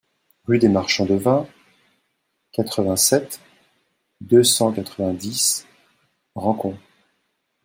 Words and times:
Rue 0.45 0.57
des 0.57 0.67
Marchands 0.67 1.05
de 1.05 1.13
Vin, 1.13 1.47
quatre-vingt-sept, 2.53 3.39
deux 4.19 4.43
cent 4.43 4.71
quatre-vingt-dix 4.73 5.67
Rancon 6.33 6.75